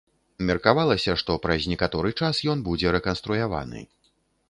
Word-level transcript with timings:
Меркавалася, 0.47 1.11
што 1.23 1.35
праз 1.45 1.69
некаторы 1.75 2.09
час 2.19 2.43
ён 2.55 2.67
будзе 2.71 2.99
рэканструяваны. 2.99 3.89